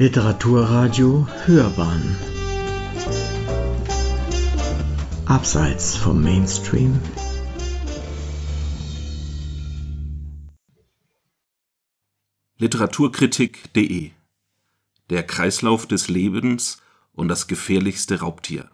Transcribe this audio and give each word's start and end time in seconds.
Literaturradio 0.00 1.26
Hörbahn 1.44 2.16
Abseits 5.26 5.96
vom 5.96 6.22
Mainstream 6.22 7.00
Literaturkritik.de 12.58 14.12
Der 15.10 15.22
Kreislauf 15.24 15.86
des 15.88 16.06
Lebens 16.06 16.80
und 17.10 17.26
das 17.26 17.48
gefährlichste 17.48 18.20
Raubtier. 18.20 18.70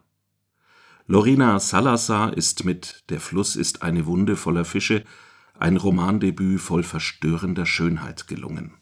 Lorena 1.07 1.59
Salazar 1.59 2.37
ist 2.37 2.67
mit 2.67 3.03
Der 3.09 3.21
Fluss 3.21 3.57
ist 3.57 3.81
eine 3.81 4.05
Wunde 4.05 4.37
voller 4.37 4.67
Fische 4.67 5.05
ein 5.59 5.79
Romandebüt 5.79 6.61
voll 6.61 6.83
verstörender 6.83 7.65
Schönheit 7.65 8.29
gelungen. 8.29 8.75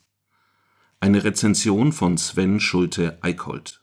Eine 1.02 1.24
Rezension 1.24 1.90
von 1.90 2.16
Sven 2.16 2.60
Schulte-Eickholt. 2.60 3.82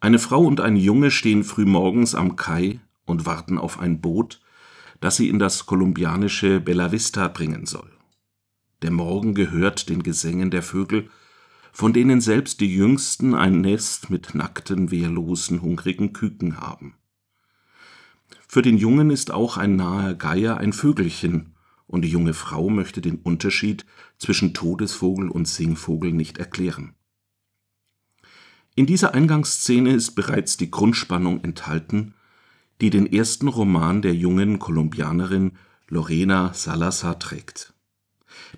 Eine 0.00 0.18
Frau 0.18 0.44
und 0.44 0.60
ein 0.60 0.76
Junge 0.76 1.10
stehen 1.10 1.44
frühmorgens 1.44 2.14
am 2.14 2.36
Kai 2.36 2.78
und 3.06 3.24
warten 3.24 3.56
auf 3.56 3.78
ein 3.78 4.02
Boot, 4.02 4.42
das 5.00 5.16
sie 5.16 5.30
in 5.30 5.38
das 5.38 5.64
kolumbianische 5.64 6.60
Bella 6.60 6.92
Vista 6.92 7.28
bringen 7.28 7.64
soll. 7.64 7.90
Der 8.82 8.90
Morgen 8.90 9.34
gehört 9.34 9.88
den 9.88 10.02
Gesängen 10.02 10.50
der 10.50 10.62
Vögel, 10.62 11.08
von 11.72 11.94
denen 11.94 12.20
selbst 12.20 12.60
die 12.60 12.76
jüngsten 12.76 13.34
ein 13.34 13.62
Nest 13.62 14.10
mit 14.10 14.34
nackten, 14.34 14.90
wehrlosen, 14.90 15.62
hungrigen 15.62 16.12
Küken 16.12 16.60
haben. 16.60 16.96
Für 18.46 18.60
den 18.60 18.76
Jungen 18.76 19.08
ist 19.08 19.30
auch 19.30 19.56
ein 19.56 19.76
naher 19.76 20.14
Geier 20.14 20.58
ein 20.58 20.74
Vögelchen, 20.74 21.54
und 21.90 22.02
die 22.02 22.08
junge 22.08 22.34
Frau 22.34 22.70
möchte 22.70 23.00
den 23.00 23.16
Unterschied 23.16 23.84
zwischen 24.16 24.54
Todesvogel 24.54 25.28
und 25.28 25.48
Singvogel 25.48 26.12
nicht 26.12 26.38
erklären. 26.38 26.94
In 28.76 28.86
dieser 28.86 29.12
Eingangsszene 29.12 29.92
ist 29.92 30.12
bereits 30.12 30.56
die 30.56 30.70
Grundspannung 30.70 31.42
enthalten, 31.42 32.14
die 32.80 32.90
den 32.90 33.12
ersten 33.12 33.48
Roman 33.48 34.02
der 34.02 34.14
jungen 34.14 34.60
Kolumbianerin 34.60 35.52
Lorena 35.88 36.54
Salazar 36.54 37.18
trägt. 37.18 37.74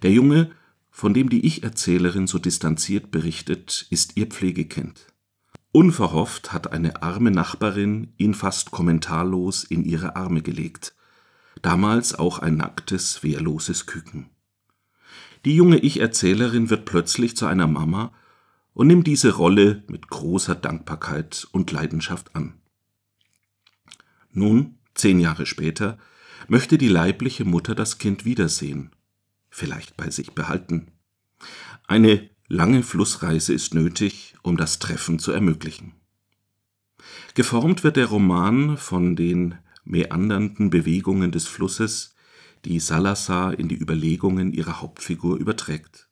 Der 0.03 0.13
Junge, 0.13 0.51
von 0.91 1.15
dem 1.15 1.31
die 1.31 1.47
Ich-Erzählerin 1.47 2.27
so 2.27 2.39
distanziert 2.39 3.11
berichtet, 3.11 3.87
ist 3.89 4.19
ihr 4.19 4.27
Pflegekind. 4.27 5.07
Unverhofft 5.73 6.53
hat 6.53 6.71
eine 6.71 7.03
arme 7.03 7.31
Nachbarin 7.31 8.13
ihn 8.19 8.35
fast 8.35 8.71
kommentarlos 8.71 9.65
in 9.65 9.85
ihre 9.85 10.17
Arme 10.17 10.43
gelegt, 10.43 10.95
damals 11.63 12.15
auch 12.15 12.39
ein 12.39 12.57
nacktes, 12.57 13.23
wehrloses 13.23 13.87
Küken. 13.87 14.29
Die 15.45 15.57
junge 15.57 15.79
Ich-Erzählerin 15.79 16.71
wird 16.71 16.85
plötzlich 16.85 17.37
zu 17.37 17.47
einer 17.47 17.67
Mama 17.67 18.13
und 18.75 18.87
nimmt 18.87 19.07
diese 19.07 19.35
Rolle 19.35 19.83
mit 19.89 20.09
großer 20.09 20.55
Dankbarkeit 20.55 21.47
und 21.53 21.73
Leidenschaft 21.73 22.35
an. 22.37 22.55
Nun, 24.33 24.79
zehn 24.95 25.21
Jahre 25.21 25.47
später, 25.47 25.99
möchte 26.49 26.79
die 26.79 26.89
leibliche 26.89 27.45
Mutter 27.45 27.75
das 27.75 27.99
Kind 27.99 28.25
wiedersehen, 28.25 28.91
vielleicht 29.51 29.97
bei 29.97 30.11
sich 30.11 30.33
behalten. 30.33 30.89
Eine 31.87 32.31
Lange 32.49 32.83
Flussreise 32.83 33.55
ist 33.55 33.73
nötig, 33.73 34.35
um 34.43 34.59
das 34.59 34.79
Treffen 34.79 35.19
zu 35.19 35.33
ermöglichen. 35.33 35.95
Geformt 37.35 37.83
wird 37.83 37.97
der 37.97 38.07
Roman 38.07 38.77
von 38.77 39.17
den 39.17 39.55
meandernden 39.85 40.71
Bewegungen 40.71 41.33
des 41.33 41.47
Flusses, 41.47 42.15
die 42.65 42.79
Salazar 42.81 43.59
in 43.59 43.69
die 43.69 43.79
Überlegungen 43.79 44.53
ihrer 44.53 44.81
Hauptfigur 44.81 45.37
überträgt. 45.37 46.09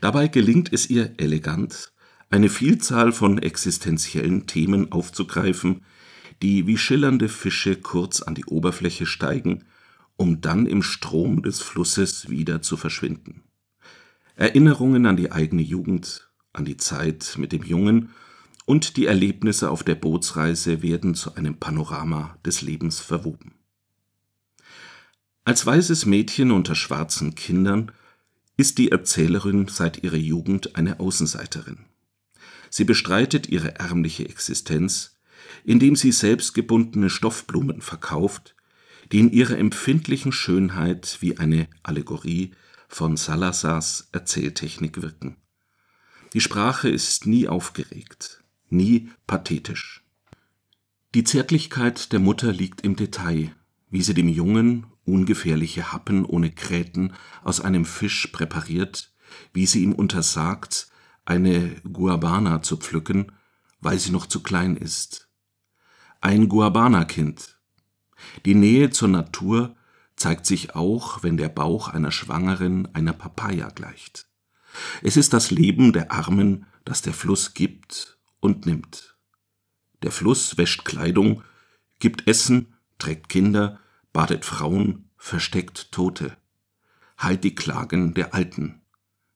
Dabei 0.00 0.28
gelingt 0.28 0.72
es 0.72 0.90
ihr 0.90 1.14
elegant, 1.18 1.92
eine 2.28 2.48
Vielzahl 2.48 3.12
von 3.12 3.38
existenziellen 3.38 4.46
Themen 4.46 4.92
aufzugreifen, 4.92 5.82
die 6.42 6.66
wie 6.66 6.78
schillernde 6.78 7.28
Fische 7.28 7.76
kurz 7.76 8.22
an 8.22 8.34
die 8.34 8.46
Oberfläche 8.46 9.06
steigen, 9.06 9.64
um 10.16 10.40
dann 10.40 10.66
im 10.66 10.82
Strom 10.82 11.42
des 11.42 11.60
Flusses 11.60 12.28
wieder 12.28 12.62
zu 12.62 12.76
verschwinden. 12.76 13.42
Erinnerungen 14.36 15.06
an 15.06 15.16
die 15.16 15.32
eigene 15.32 15.62
Jugend, 15.62 16.30
an 16.52 16.64
die 16.64 16.76
Zeit 16.76 17.36
mit 17.38 17.52
dem 17.52 17.62
Jungen 17.62 18.10
und 18.70 18.96
die 18.96 19.06
Erlebnisse 19.06 19.68
auf 19.68 19.82
der 19.82 19.96
Bootsreise 19.96 20.80
werden 20.80 21.16
zu 21.16 21.34
einem 21.34 21.56
Panorama 21.56 22.38
des 22.46 22.62
Lebens 22.62 23.00
verwoben. 23.00 23.56
Als 25.42 25.66
weißes 25.66 26.06
Mädchen 26.06 26.52
unter 26.52 26.76
schwarzen 26.76 27.34
Kindern 27.34 27.90
ist 28.56 28.78
die 28.78 28.92
Erzählerin 28.92 29.66
seit 29.66 30.04
ihrer 30.04 30.18
Jugend 30.18 30.76
eine 30.76 31.00
Außenseiterin. 31.00 31.78
Sie 32.70 32.84
bestreitet 32.84 33.48
ihre 33.48 33.74
ärmliche 33.74 34.28
Existenz, 34.28 35.18
indem 35.64 35.96
sie 35.96 36.12
selbstgebundene 36.12 37.10
Stoffblumen 37.10 37.80
verkauft, 37.80 38.54
die 39.10 39.18
in 39.18 39.32
ihrer 39.32 39.58
empfindlichen 39.58 40.30
Schönheit 40.30 41.18
wie 41.18 41.38
eine 41.38 41.66
Allegorie 41.82 42.52
von 42.86 43.16
Salazars 43.16 44.10
Erzähltechnik 44.12 45.02
wirken. 45.02 45.38
Die 46.34 46.40
Sprache 46.40 46.88
ist 46.88 47.26
nie 47.26 47.48
aufgeregt, 47.48 48.39
nie 48.70 49.10
pathetisch. 49.26 50.02
Die 51.14 51.24
Zärtlichkeit 51.24 52.12
der 52.12 52.20
Mutter 52.20 52.52
liegt 52.52 52.82
im 52.82 52.94
Detail, 52.94 53.52
wie 53.90 54.02
sie 54.02 54.14
dem 54.14 54.28
Jungen 54.28 54.86
ungefährliche 55.04 55.92
Happen 55.92 56.24
ohne 56.24 56.50
Gräten 56.50 57.14
aus 57.42 57.60
einem 57.60 57.84
Fisch 57.84 58.28
präpariert, 58.28 59.12
wie 59.52 59.66
sie 59.66 59.82
ihm 59.82 59.92
untersagt, 59.92 60.88
eine 61.24 61.74
Guabana 61.92 62.62
zu 62.62 62.76
pflücken, 62.76 63.32
weil 63.80 63.98
sie 63.98 64.12
noch 64.12 64.26
zu 64.26 64.40
klein 64.42 64.76
ist. 64.76 65.28
Ein 66.20 66.48
Guabana-Kind. 66.48 67.58
Die 68.44 68.54
Nähe 68.54 68.90
zur 68.90 69.08
Natur 69.08 69.74
zeigt 70.14 70.46
sich 70.46 70.76
auch, 70.76 71.22
wenn 71.22 71.36
der 71.36 71.48
Bauch 71.48 71.88
einer 71.88 72.12
Schwangeren 72.12 72.94
einer 72.94 73.14
Papaya 73.14 73.70
gleicht. 73.70 74.28
Es 75.02 75.16
ist 75.16 75.32
das 75.32 75.50
Leben 75.50 75.92
der 75.92 76.12
Armen, 76.12 76.66
das 76.84 77.02
der 77.02 77.14
Fluss 77.14 77.54
gibt 77.54 78.19
und 78.40 78.66
nimmt. 78.66 79.16
Der 80.02 80.10
Fluss 80.10 80.56
wäscht 80.56 80.84
Kleidung, 80.84 81.42
gibt 81.98 82.26
Essen, 82.26 82.74
trägt 82.98 83.28
Kinder, 83.28 83.78
badet 84.12 84.44
Frauen, 84.44 85.10
versteckt 85.16 85.92
Tote, 85.92 86.36
heilt 87.20 87.44
die 87.44 87.54
Klagen 87.54 88.14
der 88.14 88.34
Alten. 88.34 88.80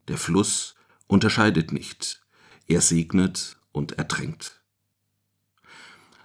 Der 0.08 0.18
Fluss 0.18 0.74
unterscheidet 1.06 1.72
nicht, 1.72 2.22
er 2.66 2.80
segnet 2.80 3.58
und 3.72 3.92
ertränkt. 3.92 4.62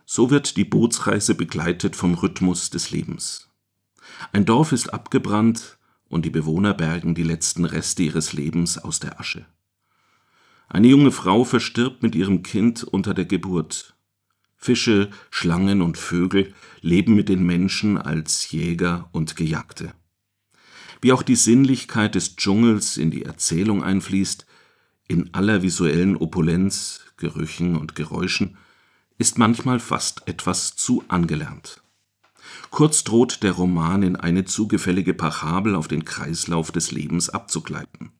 So 0.06 0.32
wird 0.32 0.58
die 0.58 0.66
Bootsreise 0.66 1.36
begleitet 1.36 1.96
vom 1.96 2.16
Rhythmus 2.16 2.70
des 2.70 2.90
Lebens. 2.92 3.50
Ein 4.32 4.46
Dorf 4.46 4.72
ist 4.72 4.92
abgebrannt 4.92 5.78
und 6.08 6.26
die 6.26 6.32
Bewohner 6.32 6.74
bergen 6.74 7.14
die 7.14 7.24
letzten 7.24 7.66
Reste 7.66 8.04
ihres 8.04 8.34
Lebens 8.34 8.78
aus 8.78 9.00
der 9.00 9.20
Asche. 9.20 9.46
Eine 10.70 10.88
junge 10.88 11.12
Frau 11.12 11.44
verstirbt 11.44 12.04
mit 12.04 12.14
ihrem 12.14 12.44
Kind 12.44 12.84
unter 12.84 13.16
der 13.16 13.26
Geburt. 13.26 13.96
Fische, 14.56 15.10
Schlangen 15.32 15.82
und 15.82 15.98
Vögel 15.98 16.54
leben 16.82 17.16
mit 17.16 17.28
den 17.28 17.44
Menschen 17.44 17.98
als 17.98 18.52
Jäger 18.52 19.10
und 19.12 19.36
Gejagte. 19.36 19.94
Wie 21.02 21.12
auch 21.12 21.24
die 21.24 21.36
Sinnlichkeit 21.36 22.14
des 22.14 22.36
Dschungels 22.36 22.98
in 22.98 23.10
die 23.10 23.24
Erzählung 23.24 23.84
einfließt, 23.84 24.46
in 25.08 25.34
aller 25.34 25.64
visuellen 25.64 26.16
Opulenz, 26.16 27.02
Gerüchen 27.18 27.76
und 27.76 27.96
Geräuschen, 27.96 28.58
ist 29.18 29.40
manchmal 29.40 29.80
fast 29.80 30.28
etwas 30.28 30.76
zu 30.76 31.04
angelernt. 31.08 31.82
Kurz 32.70 33.04
droht 33.04 33.42
der 33.42 33.54
Roman 33.54 34.04
in 34.04 34.16
eine 34.16 34.46
zu 34.46 34.68
gefällige 34.68 35.16
Parabel 35.16 35.74
auf 35.74 35.88
den 35.88 36.06
Kreislauf 36.06 36.72
des 36.72 36.92
Lebens 36.92 37.30
abzugleiten. 37.30 38.12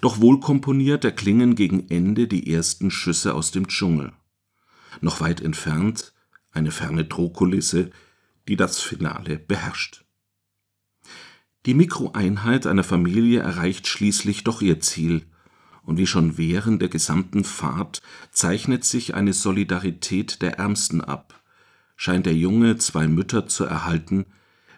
Doch 0.00 0.20
wohlkomponiert 0.20 1.04
erklingen 1.04 1.54
gegen 1.54 1.88
Ende 1.88 2.28
die 2.28 2.52
ersten 2.52 2.90
Schüsse 2.90 3.34
aus 3.34 3.50
dem 3.50 3.68
Dschungel. 3.68 4.12
Noch 5.00 5.20
weit 5.20 5.40
entfernt 5.40 6.12
eine 6.52 6.70
ferne 6.70 7.04
Drohkulisse, 7.04 7.90
die 8.48 8.56
das 8.56 8.80
Finale 8.80 9.38
beherrscht. 9.38 10.04
Die 11.66 11.74
Mikroeinheit 11.74 12.66
einer 12.66 12.84
Familie 12.84 13.40
erreicht 13.40 13.86
schließlich 13.86 14.44
doch 14.44 14.62
ihr 14.62 14.80
Ziel, 14.80 15.26
und 15.82 15.98
wie 15.98 16.06
schon 16.06 16.38
während 16.38 16.82
der 16.82 16.88
gesamten 16.88 17.44
Fahrt 17.44 18.00
zeichnet 18.30 18.84
sich 18.84 19.14
eine 19.14 19.32
Solidarität 19.32 20.42
der 20.42 20.58
Ärmsten 20.58 21.00
ab, 21.00 21.42
scheint 21.96 22.26
der 22.26 22.34
Junge 22.34 22.78
zwei 22.78 23.08
Mütter 23.08 23.46
zu 23.46 23.64
erhalten, 23.64 24.26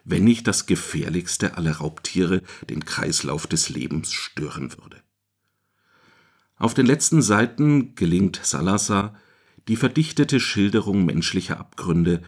wenn 0.04 0.25
nicht 0.25 0.46
das 0.46 0.66
gefährlichste 0.66 1.56
aller 1.56 1.76
Raubtiere 1.76 2.43
den 2.69 2.84
Kreislauf 2.84 3.46
des 3.46 3.69
Lebens 3.69 4.12
stören 4.12 4.72
würde. 4.72 5.02
Auf 6.56 6.75
den 6.75 6.87
letzten 6.87 7.22
Seiten 7.22 7.94
gelingt 7.94 8.40
Salazar 8.43 9.16
die 9.69 9.76
verdichtete 9.76 10.40
Schilderung 10.40 11.04
menschlicher 11.04 11.58
Abgründe, 11.58 12.22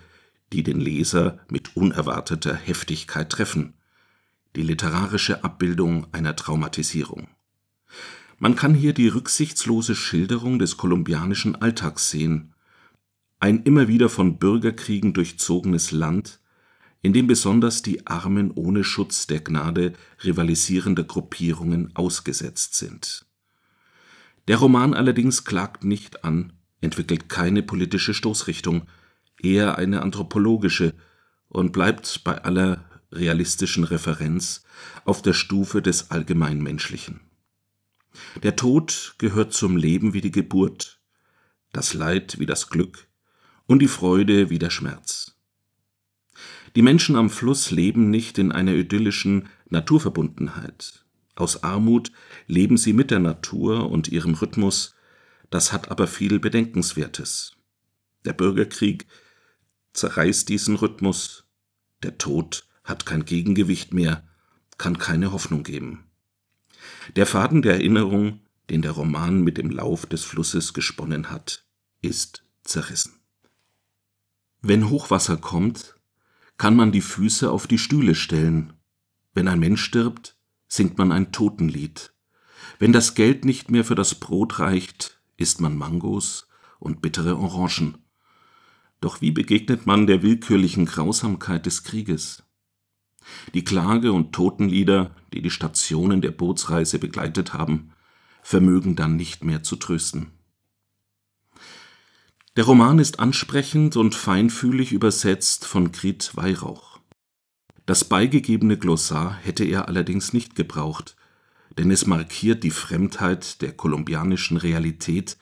die 0.52 0.62
den 0.62 0.80
Leser 0.80 1.40
mit 1.48 1.76
unerwarteter 1.76 2.54
Heftigkeit 2.54 3.30
treffen, 3.30 3.74
die 4.56 4.62
literarische 4.62 5.42
Abbildung 5.42 6.06
einer 6.12 6.36
Traumatisierung. 6.36 7.28
Man 8.38 8.56
kann 8.56 8.74
hier 8.74 8.92
die 8.92 9.08
rücksichtslose 9.08 9.94
Schilderung 9.94 10.58
des 10.58 10.76
kolumbianischen 10.76 11.56
Alltags 11.56 12.10
sehen, 12.10 12.54
ein 13.40 13.62
immer 13.62 13.88
wieder 13.88 14.08
von 14.08 14.38
Bürgerkriegen 14.38 15.12
durchzogenes 15.12 15.90
Land, 15.90 16.40
in 17.04 17.12
dem 17.12 17.26
besonders 17.26 17.82
die 17.82 18.06
Armen 18.06 18.50
ohne 18.50 18.82
Schutz 18.82 19.26
der 19.26 19.40
Gnade 19.40 19.92
rivalisierender 20.24 21.04
Gruppierungen 21.04 21.94
ausgesetzt 21.94 22.76
sind. 22.76 23.26
Der 24.48 24.56
Roman 24.56 24.94
allerdings 24.94 25.44
klagt 25.44 25.84
nicht 25.84 26.24
an, 26.24 26.54
entwickelt 26.80 27.28
keine 27.28 27.62
politische 27.62 28.14
Stoßrichtung, 28.14 28.86
eher 29.38 29.76
eine 29.76 30.00
anthropologische 30.00 30.94
und 31.48 31.72
bleibt 31.72 32.24
bei 32.24 32.42
aller 32.42 32.82
realistischen 33.12 33.84
Referenz 33.84 34.64
auf 35.04 35.20
der 35.20 35.34
Stufe 35.34 35.82
des 35.82 36.10
Allgemeinmenschlichen. 36.10 37.20
Der 38.42 38.56
Tod 38.56 39.16
gehört 39.18 39.52
zum 39.52 39.76
Leben 39.76 40.14
wie 40.14 40.22
die 40.22 40.32
Geburt, 40.32 41.00
das 41.70 41.92
Leid 41.92 42.38
wie 42.38 42.46
das 42.46 42.70
Glück 42.70 43.08
und 43.66 43.80
die 43.80 43.88
Freude 43.88 44.48
wie 44.48 44.58
der 44.58 44.70
Schmerz. 44.70 45.33
Die 46.76 46.82
Menschen 46.82 47.14
am 47.16 47.30
Fluss 47.30 47.70
leben 47.70 48.10
nicht 48.10 48.38
in 48.38 48.50
einer 48.50 48.74
idyllischen 48.74 49.48
Naturverbundenheit. 49.68 51.04
Aus 51.36 51.62
Armut 51.62 52.10
leben 52.46 52.76
sie 52.76 52.92
mit 52.92 53.10
der 53.10 53.20
Natur 53.20 53.90
und 53.90 54.08
ihrem 54.08 54.34
Rhythmus, 54.34 54.94
das 55.50 55.72
hat 55.72 55.90
aber 55.90 56.06
viel 56.06 56.40
Bedenkenswertes. 56.40 57.52
Der 58.24 58.32
Bürgerkrieg 58.32 59.06
zerreißt 59.92 60.48
diesen 60.48 60.74
Rhythmus, 60.74 61.44
der 62.02 62.18
Tod 62.18 62.66
hat 62.82 63.06
kein 63.06 63.24
Gegengewicht 63.24 63.94
mehr, 63.94 64.26
kann 64.76 64.98
keine 64.98 65.32
Hoffnung 65.32 65.62
geben. 65.62 66.04
Der 67.14 67.26
Faden 67.26 67.62
der 67.62 67.74
Erinnerung, 67.74 68.40
den 68.68 68.82
der 68.82 68.92
Roman 68.92 69.42
mit 69.42 69.58
dem 69.58 69.70
Lauf 69.70 70.06
des 70.06 70.24
Flusses 70.24 70.74
gesponnen 70.74 71.30
hat, 71.30 71.64
ist 72.02 72.44
zerrissen. 72.64 73.20
Wenn 74.60 74.88
Hochwasser 74.90 75.36
kommt, 75.36 75.96
kann 76.56 76.76
man 76.76 76.92
die 76.92 77.00
Füße 77.00 77.50
auf 77.50 77.66
die 77.66 77.78
Stühle 77.78 78.14
stellen. 78.14 78.74
Wenn 79.32 79.48
ein 79.48 79.58
Mensch 79.58 79.82
stirbt, 79.82 80.36
singt 80.68 80.98
man 80.98 81.12
ein 81.12 81.32
Totenlied. 81.32 82.12
Wenn 82.78 82.92
das 82.92 83.14
Geld 83.14 83.44
nicht 83.44 83.70
mehr 83.70 83.84
für 83.84 83.94
das 83.94 84.14
Brot 84.14 84.58
reicht, 84.58 85.20
isst 85.36 85.60
man 85.60 85.76
Mangos 85.76 86.48
und 86.78 87.02
bittere 87.02 87.36
Orangen. 87.36 87.98
Doch 89.00 89.20
wie 89.20 89.32
begegnet 89.32 89.86
man 89.86 90.06
der 90.06 90.22
willkürlichen 90.22 90.86
Grausamkeit 90.86 91.66
des 91.66 91.82
Krieges? 91.82 92.42
Die 93.54 93.64
Klage- 93.64 94.12
und 94.12 94.32
Totenlieder, 94.32 95.14
die 95.32 95.42
die 95.42 95.50
Stationen 95.50 96.20
der 96.20 96.30
Bootsreise 96.30 96.98
begleitet 96.98 97.52
haben, 97.52 97.92
vermögen 98.42 98.96
dann 98.96 99.16
nicht 99.16 99.44
mehr 99.44 99.62
zu 99.62 99.76
trösten. 99.76 100.32
Der 102.56 102.64
Roman 102.64 102.98
ist 102.98 103.18
ansprechend 103.18 103.96
und 103.96 104.14
feinfühlig 104.14 104.92
übersetzt 104.92 105.66
von 105.66 105.92
Grit 105.92 106.30
Weihrauch. 106.34 107.00
Das 107.86 108.04
beigegebene 108.04 108.78
Glossar 108.78 109.34
hätte 109.34 109.64
er 109.64 109.88
allerdings 109.88 110.32
nicht 110.32 110.54
gebraucht, 110.54 111.16
denn 111.76 111.90
es 111.90 112.06
markiert 112.06 112.62
die 112.62 112.70
Fremdheit 112.70 113.60
der 113.60 113.72
kolumbianischen 113.72 114.56
Realität, 114.56 115.36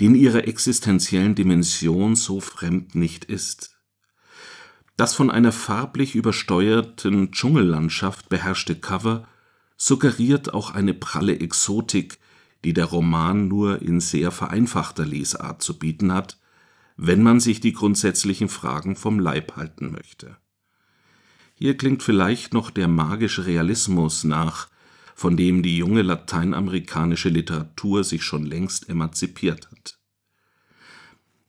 die 0.00 0.06
in 0.06 0.14
ihrer 0.14 0.46
existenziellen 0.48 1.34
Dimension 1.34 2.16
so 2.16 2.40
fremd 2.40 2.94
nicht 2.94 3.24
ist 3.24 3.78
das 4.98 5.14
von 5.14 5.30
einer 5.30 5.52
farblich 5.52 6.16
übersteuerten 6.16 7.30
Dschungellandschaft 7.30 8.28
beherrschte 8.28 8.74
Cover 8.74 9.28
suggeriert 9.76 10.52
auch 10.52 10.74
eine 10.74 10.92
pralle 10.92 11.38
Exotik, 11.38 12.18
die 12.64 12.72
der 12.72 12.86
Roman 12.86 13.46
nur 13.46 13.80
in 13.80 14.00
sehr 14.00 14.32
vereinfachter 14.32 15.06
Lesart 15.06 15.62
zu 15.62 15.78
bieten 15.78 16.12
hat, 16.12 16.36
wenn 17.00 17.22
man 17.22 17.38
sich 17.38 17.60
die 17.60 17.72
grundsätzlichen 17.72 18.48
Fragen 18.48 18.96
vom 18.96 19.20
Leib 19.20 19.54
halten 19.54 19.92
möchte. 19.92 20.36
Hier 21.54 21.76
klingt 21.76 22.02
vielleicht 22.02 22.52
noch 22.52 22.70
der 22.70 22.88
magische 22.88 23.46
Realismus 23.46 24.24
nach, 24.24 24.68
von 25.14 25.36
dem 25.36 25.62
die 25.62 25.78
junge 25.78 26.02
lateinamerikanische 26.02 27.28
Literatur 27.28 28.02
sich 28.02 28.24
schon 28.24 28.44
längst 28.44 28.88
emanzipiert 28.88 29.70
hat. 29.70 29.98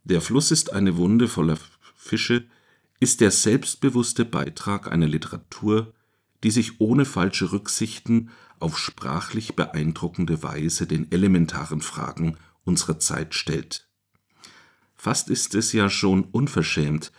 Der 0.04 0.22
Fluss 0.22 0.51
ist 0.51 0.72
eine 0.72 0.98
Wunde 0.98 1.28
voller 1.28 1.57
Fische, 1.96 2.46
ist 3.00 3.19
der 3.19 3.31
selbstbewusste 3.31 4.25
Beitrag 4.25 4.92
einer 4.92 5.07
Literatur, 5.07 5.94
die 6.44 6.51
sich 6.51 6.80
ohne 6.80 7.06
falsche 7.06 7.51
Rücksichten 7.51 8.30
auf 8.60 8.78
sprachlich 8.78 9.56
beeindruckende 9.56 10.44
Weise 10.44 10.86
den 10.86 11.12
elementaren 11.12 11.81
Fragen 11.81 12.38
unserer 12.66 13.00
Zeit 13.00 13.34
stellt. 13.34 13.88
Fast 15.01 15.30
ist 15.30 15.56
es 15.56 15.72
ja 15.72 15.90
schon 15.90 16.25
unverschämt, 16.25 17.13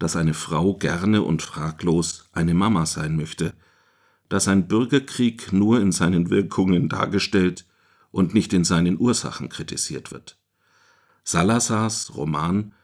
dass 0.00 0.16
eine 0.16 0.34
Frau 0.34 0.74
gerne 0.74 1.22
und 1.22 1.42
fraglos 1.42 2.28
eine 2.32 2.54
Mama 2.54 2.86
sein 2.86 3.14
möchte, 3.14 3.54
dass 4.28 4.48
ein 4.48 4.66
Bürgerkrieg 4.66 5.52
nur 5.52 5.80
in 5.80 5.92
seinen 5.92 6.28
Wirkungen 6.28 6.88
dargestellt 6.88 7.68
und 8.10 8.34
nicht 8.34 8.52
in 8.52 8.64
seinen 8.64 8.98
Ursachen 8.98 9.48
kritisiert 9.48 10.10
wird. 10.10 10.38
Salazars 11.22 12.16
Roman 12.16 12.74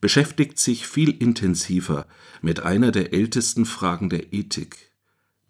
beschäftigt 0.00 0.60
sich 0.60 0.86
viel 0.86 1.10
intensiver 1.10 2.06
mit 2.42 2.60
einer 2.60 2.92
der 2.92 3.12
ältesten 3.12 3.64
Fragen 3.64 4.08
der 4.08 4.32
Ethik, 4.32 4.92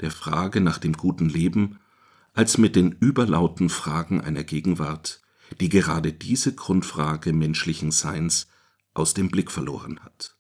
der 0.00 0.11
Frage 0.11 0.62
nach 0.62 0.79
dem 0.79 0.94
guten 0.94 1.29
Leben, 1.29 1.79
als 2.32 2.56
mit 2.56 2.75
den 2.75 2.93
überlauten 2.93 3.69
Fragen 3.69 4.23
einer 4.23 4.44
Gegenwart, 4.44 5.20
die 5.60 5.69
gerade 5.69 6.12
diese 6.12 6.54
Grundfrage 6.54 7.32
menschlichen 7.32 7.90
Seins 7.90 8.48
aus 8.94 9.14
dem 9.14 9.28
Blick 9.28 9.50
verloren 9.50 10.00
hat. 10.00 10.37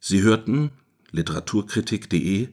Sie 0.00 0.22
hörten 0.22 0.72
literaturkritik.de 1.10 2.48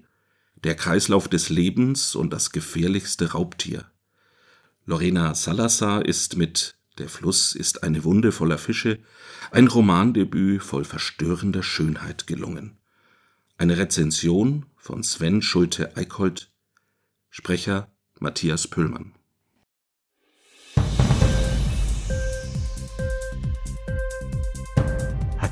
Der 0.64 0.76
Kreislauf 0.76 1.28
des 1.28 1.50
Lebens 1.50 2.16
und 2.16 2.32
das 2.32 2.52
gefährlichste 2.52 3.32
Raubtier. 3.32 3.90
Lorena 4.86 5.34
Salazar 5.34 6.06
ist 6.06 6.36
mit 6.36 6.76
der 7.00 7.08
Fluss 7.08 7.56
ist 7.56 7.84
eine 7.84 8.04
Wunde 8.04 8.34
voller 8.34 8.58
Fische, 8.58 9.00
ein 9.52 9.68
Romandebüt 9.68 10.62
voll 10.62 10.84
verstörender 10.84 11.64
Schönheit 11.64 12.28
gelungen. 12.28 12.78
Eine 13.58 13.78
Rezension 13.78 14.66
von 14.76 15.02
Sven 15.04 15.42
Schulte-Eickholt, 15.42 16.52
Sprecher 17.30 17.90
Matthias 18.20 18.68
Pöllmann. 18.68 19.14